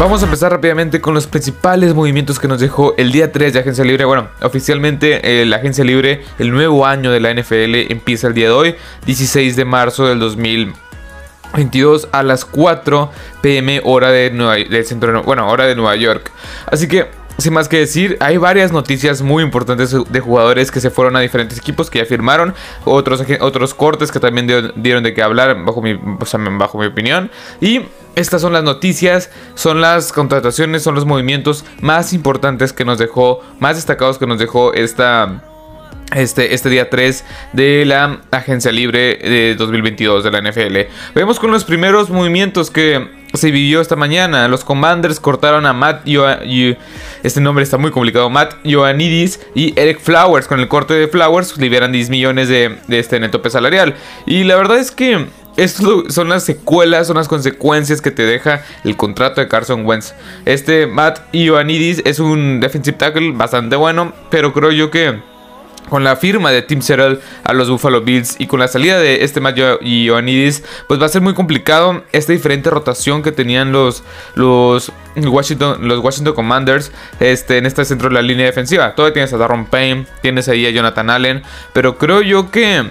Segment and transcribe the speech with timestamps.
[0.00, 3.58] Vamos a empezar rápidamente con los principales movimientos que nos dejó el día 3 de
[3.58, 4.06] Agencia Libre.
[4.06, 8.46] Bueno, oficialmente eh, la Agencia Libre, el nuevo año de la NFL empieza el día
[8.46, 13.10] de hoy, 16 de marzo del 2022 a las 4
[13.42, 14.30] pm hora de
[15.26, 16.32] bueno, hora de Nueva York.
[16.64, 20.90] Así que sin más que decir, hay varias noticias muy importantes de jugadores que se
[20.90, 25.22] fueron a diferentes equipos que ya firmaron, otros, otros cortes que también dieron de qué
[25.22, 27.30] hablar bajo mi, bajo mi opinión.
[27.60, 27.82] Y
[28.16, 33.42] estas son las noticias, son las contrataciones, son los movimientos más importantes que nos dejó,
[33.58, 35.44] más destacados que nos dejó esta
[36.14, 40.90] este, este día 3 de la agencia libre de 2022 de la NFL.
[41.14, 44.48] Vemos con los primeros movimientos que se vivió esta mañana.
[44.48, 46.76] Los Commanders cortaron a Matt y
[47.22, 50.46] este nombre está muy complicado, Matt Ioannidis y Eric Flowers.
[50.46, 53.94] Con el corte de Flowers liberan 10 millones de, de este neto salarial.
[54.26, 55.26] Y la verdad es que
[55.56, 60.14] esto son las secuelas, son las consecuencias que te deja el contrato de Carson Wentz.
[60.44, 65.20] Este Matt Ioannidis es un defensive tackle bastante bueno, pero creo yo que
[65.88, 69.24] con la firma de Tim Settle a los Buffalo Bills y con la salida de
[69.24, 69.40] este
[69.80, 74.92] y Ioannidis, pues va a ser muy complicado esta diferente rotación que tenían los, los,
[75.16, 78.94] Washington, los Washington Commanders este, en este centro de la línea defensiva.
[78.94, 81.42] Todavía tienes a Darron Payne, tienes ahí a Jonathan Allen,
[81.72, 82.84] pero creo yo que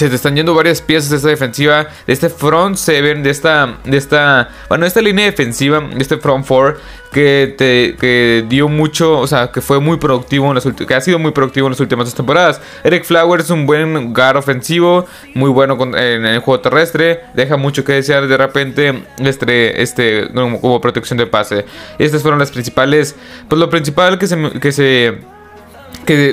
[0.00, 3.76] se te están yendo varias piezas de esta defensiva, de este front seven, de esta,
[3.84, 6.80] de esta, bueno, esta línea defensiva, de este front four
[7.12, 11.00] que te que dio mucho, o sea, que fue muy productivo en las que ha
[11.02, 12.62] sido muy productivo en las últimas dos temporadas.
[12.82, 17.84] Eric Flowers es un buen guard ofensivo, muy bueno en el juego terrestre, deja mucho
[17.84, 21.66] que desear de repente este este como, protección de pase.
[21.98, 23.16] Estas fueron las principales,
[23.48, 25.18] pues lo principal que se que se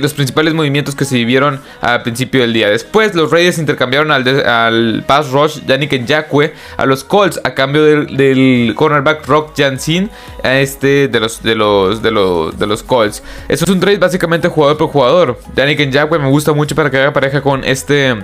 [0.01, 2.69] los principales movimientos que se vivieron al principio del día.
[2.69, 7.83] Después, los Raiders intercambiaron al, al pass rush Yannick Njakwe a los Colts a cambio
[7.83, 10.09] del, cornerback Rock Jansin
[10.43, 13.23] este de los de los de los de los Colts.
[13.47, 15.39] Eso es un trade básicamente jugador por jugador.
[15.55, 18.15] Yannick Njakwe me gusta mucho para que haga pareja con este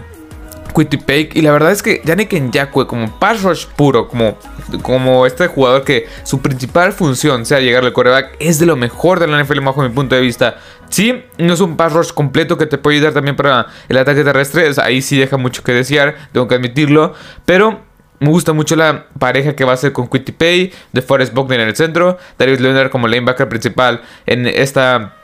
[0.73, 1.31] Pake.
[1.33, 4.37] Y la verdad es que Yannick Njakwe, como pass rush puro, como,
[4.81, 9.19] como este jugador que su principal función sea llegar al coreback, es de lo mejor
[9.19, 10.57] de la NFL bajo mi punto de vista.
[10.89, 14.23] Sí, no es un pass rush completo que te puede ayudar también para el ataque
[14.23, 14.69] terrestre.
[14.81, 17.13] Ahí sí deja mucho que desear, tengo que admitirlo.
[17.45, 17.81] Pero
[18.19, 21.59] me gusta mucho la pareja que va a ser con Quitty Pay, de Forrest Buckner
[21.59, 25.15] en el centro, Darius Leonard como linebacker principal en esta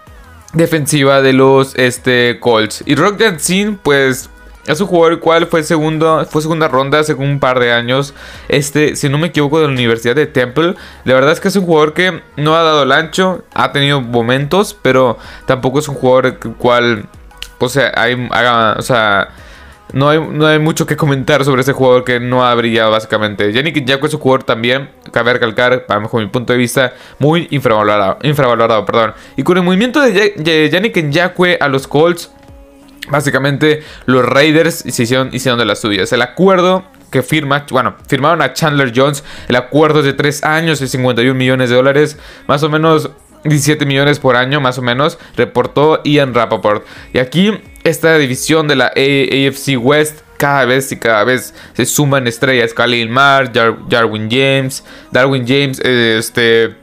[0.54, 2.84] defensiva de los este, Colts.
[2.86, 4.30] Y Rock Dancing, pues
[4.74, 8.14] es un jugador el cual fue, segundo, fue segunda ronda hace un par de años.
[8.48, 10.76] Este, si no me equivoco, de la Universidad de Temple.
[11.06, 13.44] La verdad es que es un jugador que no ha dado el ancho.
[13.56, 17.08] Ha tenido momentos, pero tampoco es un jugador el cual.
[17.58, 18.14] O sea, hay,
[18.78, 19.30] o sea
[19.92, 23.52] no hay, no hay mucho que comentar sobre ese jugador que no ha brillado básicamente.
[23.52, 28.20] Yannick Njakwe es un jugador también, cabe recalcar, para mi punto de vista, muy infravalorado.
[28.22, 29.14] infravalorado perdón.
[29.36, 32.32] Y con el movimiento de Yannick Njakwe a los Colts,
[33.10, 36.12] Básicamente los Raiders hicieron, hicieron de las suyas.
[36.14, 39.24] El acuerdo que firma, bueno, firmaron a Chandler Jones.
[39.48, 42.18] El acuerdo es de 3 años y 51 millones de dólares.
[42.48, 43.10] Más o menos
[43.44, 45.18] 17 millones por año, más o menos.
[45.36, 46.86] Reportó Ian Rappaport.
[47.14, 52.28] Y aquí esta división de la AFC West cada vez y cada vez se suman
[52.28, 52.74] estrellas.
[52.74, 56.76] Khalil Mar, Darwin James, Darwin James, este,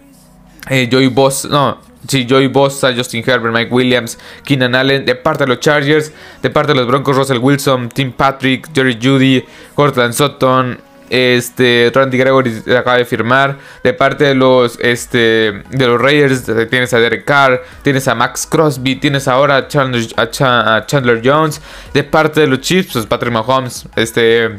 [0.69, 5.49] eh, Joey Boss, no, Joey Bosa, Justin Herbert, Mike Williams, Keenan Allen, de parte de
[5.49, 6.13] los Chargers,
[6.43, 9.45] de parte de los Broncos, Russell Wilson, Tim Patrick, Jerry Judy,
[9.75, 10.79] Cortland Sutton,
[11.11, 16.93] este Randy Gregory acaba de firmar de parte de los este de los Raiders tienes
[16.95, 21.61] a Derek Carr tienes a Max Crosby tienes ahora a Chandler, Jones
[21.95, 24.57] de parte de los Chiefs pues Patrick Mahomes este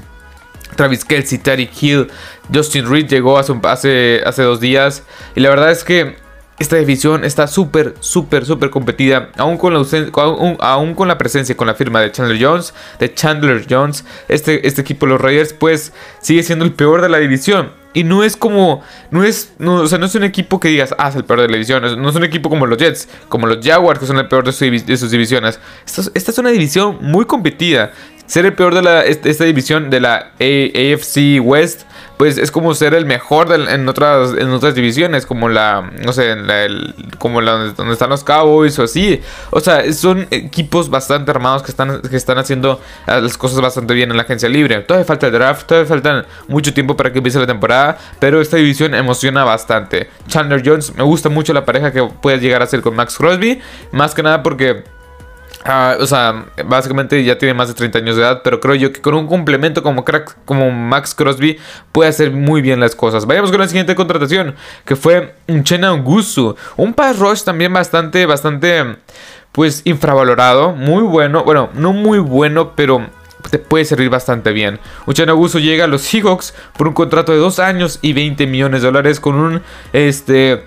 [0.76, 2.08] Travis Kelsey Terry Hill
[2.54, 5.04] Justin Reed llegó hace, hace, hace dos días
[5.36, 6.16] y la verdad es que
[6.60, 9.30] esta división está súper, súper, súper competida.
[9.38, 9.86] Aún con, la
[10.60, 14.82] aún, con la presencia, con la firma de Chandler Jones, de Chandler Jones, este, este
[14.82, 17.72] equipo los Raiders, pues sigue siendo el peor de la división.
[17.94, 20.94] Y no es como, no es, no, o sea, no es un equipo que digas,
[21.00, 21.82] ah, es el peor de la división.
[22.00, 24.52] No es un equipo como los Jets, como los Jaguars, que son el peor de,
[24.98, 25.60] sus divisiones.
[25.86, 27.92] Esta, es una división muy competida.
[28.28, 31.84] Ser el peor de la, esta división de la AFC West
[32.18, 36.36] pues es como ser el mejor en, otras, en otras divisiones, como la, no sé,
[37.20, 39.22] como la, donde están los Cowboys o así.
[39.52, 44.10] O sea, son equipos bastante armados que están, que están haciendo las cosas bastante bien
[44.10, 44.80] en la agencia libre.
[44.80, 48.58] Todavía falta el draft, todavía falta mucho tiempo para que empiece la temporada, pero esta
[48.58, 50.10] división emociona bastante.
[50.28, 53.62] Chandler Jones, me gusta mucho la pareja que puede llegar a ser con Max Crosby,
[53.92, 54.84] más que nada porque
[56.00, 59.02] O sea, básicamente ya tiene más de 30 años de edad, pero creo yo que
[59.02, 61.58] con un complemento como crack como Max Crosby
[61.92, 63.26] puede hacer muy bien las cosas.
[63.26, 64.56] Vayamos con la siguiente contratación,
[64.86, 68.98] que fue Chena Ungusu, un pass rush también bastante, bastante,
[69.52, 73.06] pues infravalorado, muy bueno, bueno, no muy bueno, pero
[73.50, 74.80] te puede servir bastante bien.
[75.06, 78.82] Uchenna Ungusu llega a los Seahawks por un contrato de 2 años y 20 millones
[78.82, 79.62] de dólares con un,
[79.92, 80.64] este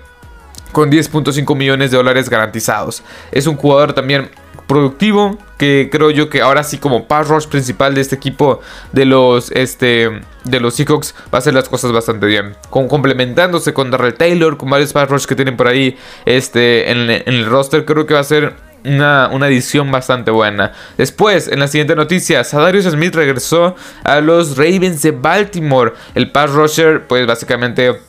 [0.71, 3.03] con 10.5 millones de dólares garantizados.
[3.31, 4.29] Es un jugador también
[4.71, 8.61] productivo que creo yo que ahora sí como pass rush principal de este equipo
[8.93, 13.73] de los este de los Seahawks va a hacer las cosas bastante bien con, complementándose
[13.73, 17.83] con Darrell Taylor con varios pass rush que tienen por ahí este en, el roster
[17.83, 18.53] creo que va a ser
[18.85, 20.71] una, una, edición bastante buena.
[20.97, 25.93] Después, en la siguiente noticia, Sadarius Smith regresó a los Ravens de Baltimore.
[26.15, 27.99] El pass rusher, pues básicamente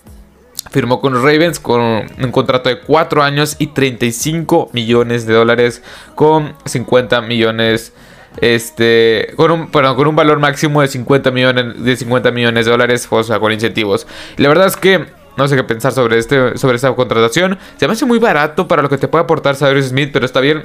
[0.73, 5.83] firmó con los Ravens con un contrato de 4 años y 35 millones de dólares
[6.15, 7.93] con 50 millones
[8.41, 13.07] este con un, con un valor máximo de 50 millones de 50 millones de dólares
[13.11, 14.07] o sea, con incentivos.
[14.39, 15.05] La verdad es que
[15.37, 17.59] no sé qué pensar sobre este sobre esta contratación.
[17.77, 20.41] Se me hace muy barato para lo que te puede aportar Cyrus Smith, pero está
[20.41, 20.63] bien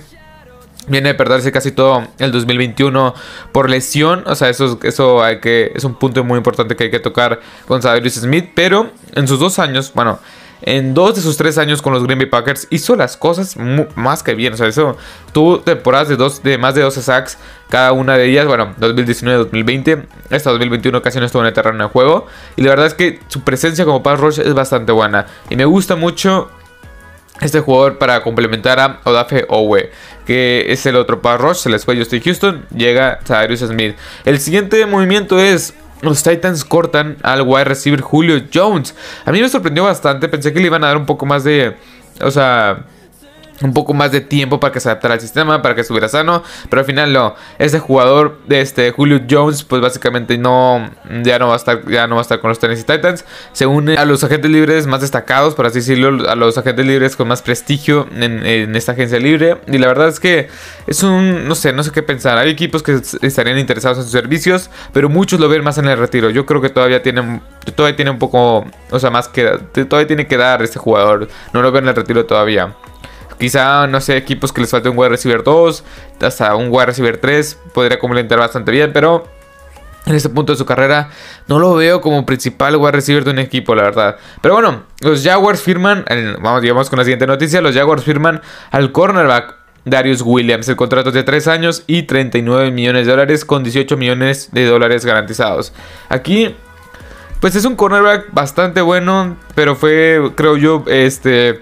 [0.87, 3.13] Viene de perderse casi todo el 2021
[3.51, 4.23] por lesión.
[4.25, 7.39] O sea, eso, eso hay que, es un punto muy importante que hay que tocar
[7.67, 8.51] con Sadarius Smith.
[8.55, 10.19] Pero en sus dos años, bueno,
[10.61, 13.55] en dos de sus tres años con los Green Bay Packers hizo las cosas
[13.95, 14.53] más que bien.
[14.53, 14.97] O sea, eso
[15.31, 17.37] tuvo temporadas de, dos, de más de 12 sacks
[17.69, 18.47] cada una de ellas.
[18.47, 20.05] Bueno, 2019-2020.
[20.29, 22.25] Esta 2021 casi no estuvo en el terreno de juego.
[22.55, 25.27] Y la verdad es que su presencia como pass rush es bastante buena.
[25.49, 26.49] Y me gusta mucho
[27.41, 29.91] este jugador para complementar a Odafe Owe,
[30.25, 33.95] que es el otro pass rush, se les fue Justin Houston, llega Cyrus Smith.
[34.25, 38.95] El siguiente movimiento es los Titans cortan al wide receiver Julio Jones.
[39.25, 41.75] A mí me sorprendió bastante, pensé que le iban a dar un poco más de,
[42.21, 42.85] o sea,
[43.61, 46.43] un poco más de tiempo para que se adaptara al sistema, para que estuviera sano,
[46.69, 47.35] pero al final no.
[47.57, 50.89] Este jugador, este Julio Jones, pues básicamente no
[51.23, 53.25] ya no va a estar ya no va a estar con los Tennessee Titans.
[53.53, 57.15] Se une a los agentes libres más destacados, por así decirlo, a los agentes libres
[57.15, 60.49] con más prestigio en, esta agencia libre y la verdad es que
[60.85, 62.37] es un no sé, no sé qué pensar.
[62.37, 65.97] Hay equipos que estarían interesados en sus servicios, pero muchos lo ven más en el
[65.97, 66.29] retiro.
[66.29, 67.41] Yo creo que todavía tienen
[67.75, 69.45] todavía tiene un poco, o sea, más que
[69.89, 71.27] todavía tiene que dar este jugador.
[71.53, 72.75] No lo ven en el retiro todavía.
[73.39, 75.83] Quizá, no sé, equipos que les falte un wide receiver 2,
[76.21, 79.27] hasta un wide receiver 3, podría complementar bastante bien, pero
[80.07, 81.09] en este punto de su carrera
[81.47, 84.17] no lo veo como principal wide receiver de un equipo, la verdad.
[84.41, 86.05] Pero bueno, los Jaguars firman,
[86.41, 88.41] vamos, digamos con la siguiente noticia, los Jaguars firman
[88.71, 89.55] al cornerback
[89.85, 90.67] Darius Williams.
[90.67, 94.65] El contrato es de 3 años y 39 millones de dólares con 18 millones de
[94.65, 95.73] dólares garantizados.
[96.09, 96.55] Aquí,
[97.39, 101.61] pues es un cornerback bastante bueno, pero fue, creo yo, este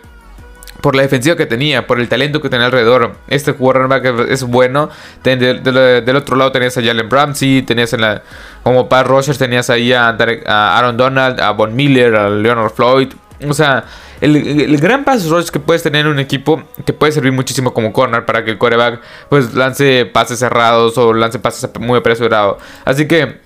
[0.82, 3.16] por la defensiva que tenía, por el talento que tenía alrededor.
[3.28, 4.90] Este quarterback es bueno.
[5.24, 8.22] del otro lado tenías a Jalen Ramsey, tenías en la,
[8.62, 10.10] como Pat Rogers, tenías ahí a,
[10.46, 13.14] Aaron Donald, a Von Miller, a Leonard Floyd.
[13.50, 13.86] O sea,
[14.22, 17.92] el, gran pass rush que puedes tener en un equipo te puede servir muchísimo como
[17.92, 22.62] corner para que el quarterback pues lance pases cerrados o lance pases muy apresurados.
[22.86, 23.40] Así que,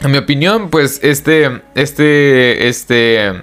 [0.00, 3.42] en mi opinión, pues este, este, este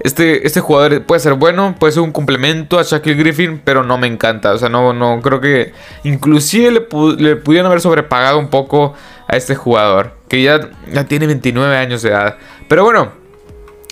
[0.00, 3.98] este, este jugador puede ser bueno, puede ser un complemento a Shaquille Griffin, pero no
[3.98, 4.52] me encanta.
[4.52, 5.72] O sea, no, no creo que
[6.04, 6.70] inclusive
[7.18, 8.94] le, pudieran haber sobrepagado un poco
[9.26, 10.60] a este jugador, que ya,
[10.92, 12.36] ya tiene 29 años de edad.
[12.68, 13.12] Pero bueno,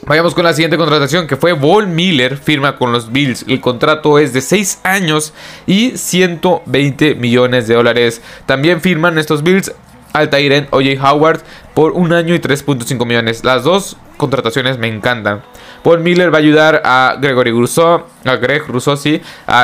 [0.05, 3.45] Vayamos con la siguiente contratación que fue Von Miller, firma con los Bills.
[3.49, 5.33] El contrato es de 6 años
[5.67, 8.21] y 120 millones de dólares.
[8.45, 9.73] También firman estos Bills
[10.13, 11.41] al Tyrant OJ Howard
[11.75, 13.45] por un año y 3.5 millones.
[13.45, 15.43] Las dos contrataciones me encantan.
[15.83, 19.21] Paul Miller va a ayudar a Gregory Rousseau, a Greg Rousseau, sí,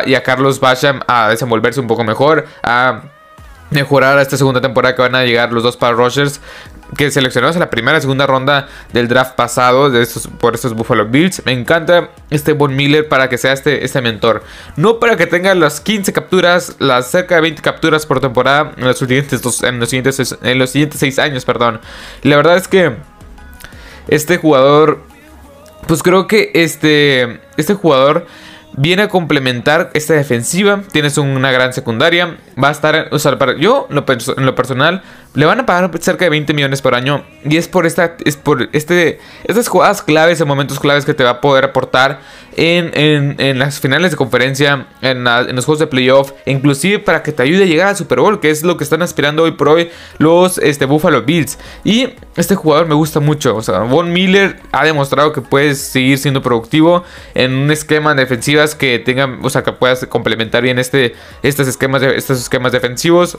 [0.06, 3.02] y a Carlos Basham a desenvolverse un poco mejor, a
[3.72, 6.40] mejorar a esta segunda temporada que van a llegar los dos para rushers
[6.96, 10.74] que seleccionamos en la primera y segunda ronda del draft pasado de estos, por estos
[10.74, 11.42] Buffalo Bills.
[11.46, 14.42] Me encanta este Von Miller para que sea este, este mentor.
[14.76, 18.84] No para que tenga las 15 capturas, las cerca de 20 capturas por temporada en
[18.84, 21.44] los siguientes, en los siguientes, en los siguientes 6 años.
[21.44, 21.80] Perdón.
[22.22, 22.96] La verdad es que
[24.08, 25.00] este jugador,
[25.86, 28.26] pues creo que este, este jugador
[28.76, 30.82] viene a complementar esta defensiva.
[30.92, 32.36] Tienes una gran secundaria.
[32.62, 35.02] Va a estar, o sea, para, yo en lo personal
[35.34, 37.24] Le van a pagar cerca de 20 millones por año.
[37.44, 38.16] Y es por esta.
[38.24, 39.18] Es por este.
[39.44, 42.20] Estas jugadas claves, en momentos claves que te va a poder aportar
[42.56, 42.92] en,
[43.40, 47.62] en, las finales de conferencia, en, los juegos de playoff, inclusive para que te ayude
[47.62, 50.58] a llegar al Super Bowl, que es lo que están aspirando hoy por hoy los
[50.58, 51.58] este, Buffalo Bills.
[51.82, 53.56] Y este jugador me gusta mucho.
[53.56, 58.20] O sea, Von Miller ha demostrado que puedes seguir siendo productivo en un esquema de
[58.20, 63.38] defensivas que tengan, o sea, que puedas complementar bien este, estos, esquemas estos esquemas defensivos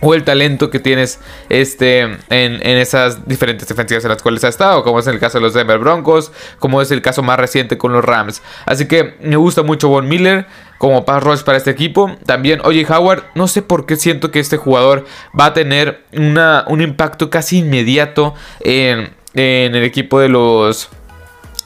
[0.00, 4.48] o el talento que tienes este, en, en, esas diferentes defensivas en las cuales ha
[4.48, 7.78] estado, como es el caso de los Denver Broncos, como es el caso más reciente
[7.78, 8.42] con los Rams.
[8.66, 10.46] Así que me gusta mucho Von Miller
[10.78, 12.16] como pass rush para este equipo.
[12.26, 15.06] También Oye Howard, no sé por qué siento que este jugador
[15.38, 20.90] va a tener una, un impacto casi inmediato en, en el equipo de los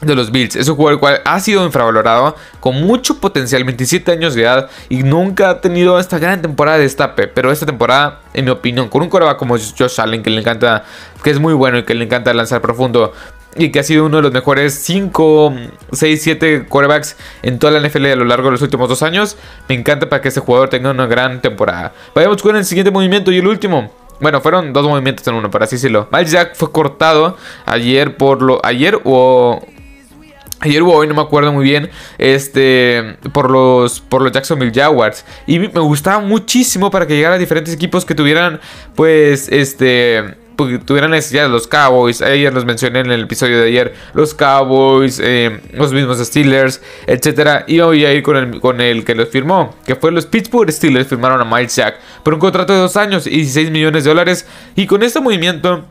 [0.00, 0.57] de los Bills.
[0.57, 5.02] Es un jugador cual ha sido infravalorado, con mucho potencial, 27 años de edad, y
[5.02, 7.28] nunca ha tenido esta gran temporada de destape.
[7.28, 10.85] Pero esta temporada, en mi opinión, con un coreback como Josh Allen, que le encanta,
[11.23, 13.12] que es muy bueno y que le encanta lanzar profundo,
[13.57, 15.52] y que ha sido uno de los mejores 5,
[15.93, 19.37] 6, 7 quarterbacks en toda la NFL a lo largo de los últimos dos años,
[19.69, 21.93] me encanta para que este jugador tenga una gran temporada.
[22.14, 23.93] Vayamos con el siguiente movimiento y el último.
[24.21, 26.09] Bueno, fueron dos movimientos en uno, para así decirlo.
[26.12, 27.37] Miles Jack fue cortado
[27.67, 28.61] ayer por lo.
[28.64, 29.64] Ayer o
[30.61, 31.88] Ayer o hoy, no me acuerdo muy bien,
[32.19, 35.25] este, por los, por los Jacksonville Jaguars.
[35.47, 38.61] Y me gustaba muchísimo para que llegara a diferentes equipos que tuvieran,
[38.97, 42.21] pues, este, pues, tuvieran necesidad los Cowboys.
[42.21, 43.95] Ayer los mencioné en el episodio de ayer.
[44.15, 47.62] Los Cowboys, eh, los mismos Steelers, etc.
[47.69, 50.73] Y voy a ir con el, con el que los firmó, que fue los Pittsburgh
[50.73, 51.07] Steelers.
[51.07, 54.45] Firmaron a Miles Jack por un contrato de dos años y 16 millones de dólares.
[54.75, 55.85] Y con este movimiento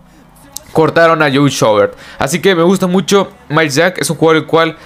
[0.71, 1.95] cortaron a Joe Schobert.
[2.19, 3.31] Así que me gusta mucho.
[3.49, 4.77] Miles Jack es un jugador el cual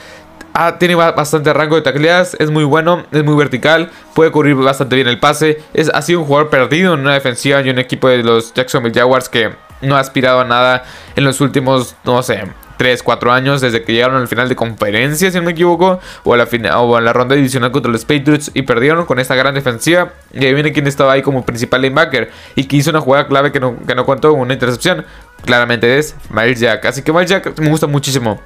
[0.79, 5.07] tiene bastante rango de tacleadas, es muy bueno, es muy vertical, puede cubrir bastante bien
[5.07, 5.61] el pase.
[5.73, 8.93] Es, ha sido un jugador perdido en una defensiva y un equipo de los Jacksonville
[8.93, 10.83] Jaguars que no ha aspirado a nada
[11.15, 12.43] en los últimos, no sé,
[12.77, 16.33] 3, 4 años desde que llegaron al final de conferencia, si no me equivoco, o
[16.33, 20.13] a la, ronda divisional contra los Patriots y perdieron con esta gran defensiva.
[20.33, 23.51] Y ahí viene quien estaba ahí como principal linebacker y que hizo una jugada clave
[23.51, 25.05] que no, que no contó con una intercepción.
[25.45, 26.85] Claramente es Miles Jack.
[26.85, 28.39] Así que Miles Jack me gusta muchísimo.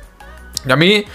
[0.68, 1.06] Y a mí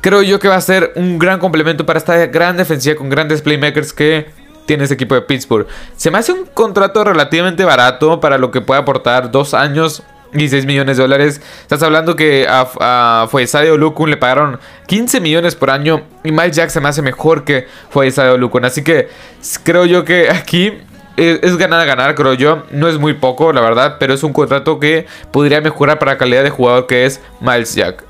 [0.00, 3.42] creo yo que va a ser un gran complemento para esta gran defensiva con grandes
[3.42, 4.30] playmakers que
[4.66, 5.66] tiene ese equipo de Pittsburgh.
[5.96, 10.48] Se me hace un contrato relativamente barato para lo que puede aportar dos años y
[10.48, 11.40] 6 millones de dólares.
[11.62, 16.02] Estás hablando que a, a Sadio Lukun le pagaron 15 millones por año.
[16.22, 17.66] Y Miles Jack se me hace mejor que
[18.10, 18.64] Sadio Lukun.
[18.64, 19.08] Así que
[19.64, 20.74] creo yo que aquí
[21.18, 22.62] es, ganar a ganar, creo yo.
[22.70, 23.96] No es muy poco, la verdad.
[23.98, 27.74] Pero es un contrato que podría mejorar para la calidad de jugador que es Miles
[27.74, 28.07] Jack.